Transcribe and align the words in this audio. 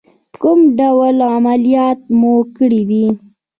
کوم 0.41 0.59
ډول 0.79 1.15
عملیات 1.35 1.99
مو 2.19 2.33
کړی 2.55 2.81
دی؟ 2.89 3.05